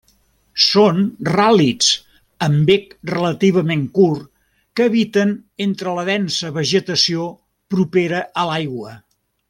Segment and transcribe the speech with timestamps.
[0.67, 1.01] Són
[1.33, 1.89] ràl·lids
[2.47, 4.25] amb bec relativament curt
[4.79, 5.35] que habiten
[5.69, 7.29] entre la densa vegetació
[7.77, 9.01] propera a l'aigua.